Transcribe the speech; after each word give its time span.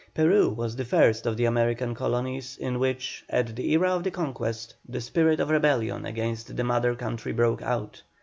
Peru 0.15 0.49
was 0.49 0.75
the 0.75 0.83
first 0.83 1.27
of 1.27 1.37
the 1.37 1.45
American 1.45 1.93
colonies 1.93 2.57
in 2.57 2.79
which, 2.79 3.23
at 3.29 3.55
the 3.55 3.71
era 3.73 3.91
of 3.91 4.01
the 4.03 4.09
Conquest, 4.09 4.73
the 4.89 4.99
spirit 4.99 5.39
of 5.39 5.51
rebellion 5.51 6.07
against 6.07 6.57
the 6.57 6.63
Mother 6.63 6.95
Country 6.95 7.31
broke 7.33 7.61
out. 7.61 8.01